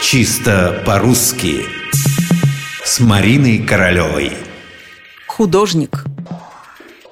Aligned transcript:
Чисто 0.00 0.80
по-русски 0.86 1.64
С 2.84 3.00
Мариной 3.00 3.58
Королевой 3.58 4.32
Художник 5.26 6.04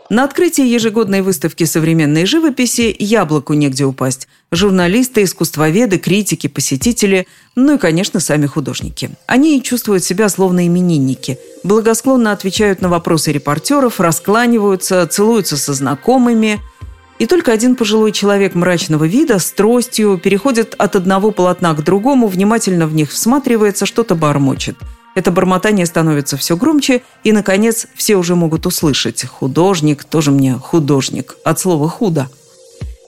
На 0.08 0.22
открытии 0.22 0.64
ежегодной 0.64 1.22
выставки 1.22 1.64
современной 1.64 2.26
живописи 2.26 2.94
яблоку 2.96 3.54
негде 3.54 3.84
упасть. 3.84 4.28
Журналисты, 4.52 5.24
искусствоведы, 5.24 5.98
критики, 5.98 6.46
посетители, 6.46 7.26
ну 7.56 7.74
и, 7.74 7.78
конечно, 7.78 8.20
сами 8.20 8.46
художники. 8.46 9.10
Они 9.26 9.60
чувствуют 9.64 10.04
себя 10.04 10.28
словно 10.28 10.68
именинники. 10.68 11.38
Благосклонно 11.64 12.30
отвечают 12.30 12.80
на 12.82 12.88
вопросы 12.88 13.32
репортеров, 13.32 13.98
раскланиваются, 13.98 15.04
целуются 15.08 15.56
со 15.56 15.74
знакомыми– 15.74 16.60
и 17.18 17.26
только 17.26 17.52
один 17.52 17.76
пожилой 17.76 18.12
человек 18.12 18.54
мрачного 18.54 19.04
вида 19.04 19.38
с 19.38 19.50
тростью 19.52 20.18
переходит 20.18 20.74
от 20.78 20.96
одного 20.96 21.30
полотна 21.30 21.74
к 21.74 21.82
другому, 21.82 22.26
внимательно 22.26 22.86
в 22.86 22.94
них 22.94 23.10
всматривается, 23.10 23.86
что-то 23.86 24.14
бормочет. 24.14 24.76
Это 25.14 25.32
бормотание 25.32 25.86
становится 25.86 26.36
все 26.36 26.56
громче, 26.56 27.02
и, 27.24 27.32
наконец, 27.32 27.86
все 27.94 28.16
уже 28.16 28.34
могут 28.34 28.66
услышать. 28.66 29.24
Художник, 29.24 30.04
тоже 30.04 30.30
мне 30.30 30.54
художник, 30.54 31.36
от 31.42 31.58
слова 31.58 31.88
«худо». 31.88 32.28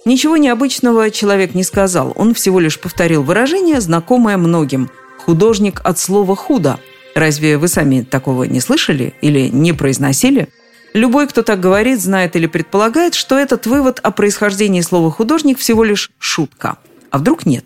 Ничего 0.06 0.38
необычного 0.38 1.10
человек 1.10 1.54
не 1.54 1.62
сказал, 1.62 2.14
он 2.16 2.32
всего 2.32 2.60
лишь 2.60 2.80
повторил 2.80 3.22
выражение, 3.22 3.78
знакомое 3.82 4.38
многим. 4.38 4.88
Художник 5.26 5.82
от 5.84 5.98
слова 5.98 6.34
«худо». 6.34 6.78
Разве 7.14 7.58
вы 7.58 7.68
сами 7.68 8.00
такого 8.00 8.44
не 8.44 8.60
слышали 8.60 9.12
или 9.20 9.48
не 9.48 9.74
произносили? 9.74 10.48
Любой, 10.94 11.28
кто 11.28 11.42
так 11.42 11.60
говорит, 11.60 12.00
знает 12.00 12.34
или 12.36 12.46
предполагает, 12.46 13.14
что 13.14 13.38
этот 13.38 13.66
вывод 13.66 14.00
о 14.02 14.10
происхождении 14.10 14.80
слова 14.80 15.10
«художник» 15.10 15.58
всего 15.58 15.84
лишь 15.84 16.10
шутка. 16.18 16.78
А 17.10 17.18
вдруг 17.18 17.46
нет? 17.46 17.64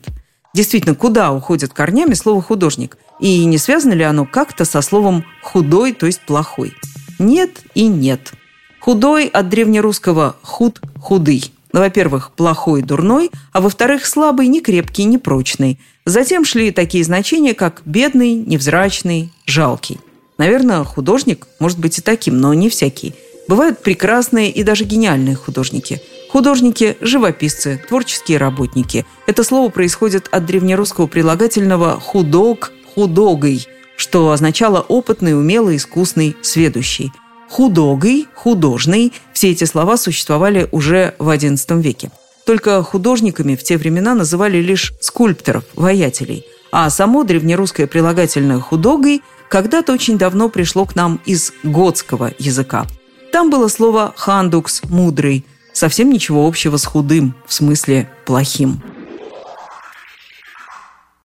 Действительно, 0.55 0.95
куда 0.95 1.33
уходит 1.33 1.73
корнями 1.73 2.15
слово 2.15 2.43
«художник»? 2.43 2.99
И 3.21 3.45
не 3.45 3.59
связано 3.59 3.93
ли 3.93 4.03
оно 4.03 4.27
как-то 4.27 4.65
со 4.65 4.83
словом 4.83 5.25
«худой», 5.43 5.93
то 5.93 6.07
есть 6.07 6.21
«плохой»? 6.21 6.75
Нет 7.19 7.61
и 7.75 7.87
нет. 7.87 8.33
Худой 8.81 9.27
от 9.27 9.49
древнерусского 9.49 10.37
«худ»– 10.43 10.81
«худый». 11.01 11.53
Во-первых, 11.73 12.33
плохой, 12.33 12.83
дурной, 12.83 13.31
а 13.53 13.63
во-вторых, 13.63 14.05
слабый, 14.05 14.49
некрепкий, 14.49 15.05
непрочный. 15.05 15.81
Затем 16.05 16.45
шли 16.45 16.71
такие 16.71 17.03
значения, 17.03 17.55
как 17.55 17.81
бедный, 17.87 18.35
невзрачный, 18.35 19.33
жалкий. 19.47 19.99
Наверное, 20.43 20.83
художник 20.83 21.47
может 21.61 21.79
быть 21.79 21.99
и 21.99 22.03
таким, 22.03 22.41
но 22.41 22.53
не 22.53 22.69
всякий. 22.69 23.15
Бывают 23.47 23.79
прекрасные 23.79 24.51
и 24.51 24.65
даже 24.65 24.83
гениальные 24.83 25.37
художники. 25.37 26.03
Художники– 26.31 26.97
живописцы, 27.01 27.81
творческие 27.89 28.39
работники. 28.39 29.07
Это 29.29 29.45
слово 29.45 29.71
происходит 29.71 30.27
от 30.33 30.45
древнерусского 30.45 31.07
прилагательного 31.07 32.01
«худог»– 32.01 32.73
«худогой», 32.97 33.69
что 33.97 34.33
означало 34.33 34.81
опытный, 34.81 35.39
умелый, 35.39 35.77
искусный, 35.77 36.35
сведущий. 36.43 37.13
Худогой, 37.49 38.27
художный– 38.35 39.13
все 39.33 39.53
эти 39.53 39.63
слова 39.63 39.97
существовали 39.97 40.67
уже 40.73 41.15
в 41.21 41.29
XI 41.29 41.81
веке. 41.81 42.11
Только 42.45 42.83
художниками 42.83 43.55
в 43.55 43.63
те 43.63 43.77
времена 43.77 44.17
называли 44.17 44.59
лишь 44.59 44.93
скульпторов, 45.01 45.63
воятелей. 45.77 46.45
А 46.73 46.91
само 46.91 47.23
древнерусское 47.23 47.87
прилагательное 47.87 48.59
«худогой» 48.59 49.23
когда-то 49.53 49.93
очень 49.93 50.17
давно 50.17 50.49
пришло 50.49 50.87
к 50.87 50.97
нам 50.97 51.21
из 51.27 51.53
готского 51.63 52.33
языка. 52.39 52.87
Там 53.33 53.51
было 53.51 53.69
слово 53.69 54.15
«хандукс»– 54.17 54.81
«мудрый», 54.89 55.45
совсем 55.75 56.11
ничего 56.11 56.49
общего 56.49 56.79
с 56.79 56.87
худым, 56.87 57.35
в 57.47 57.53
смысле 57.53 58.09
«плохим». 58.25 58.83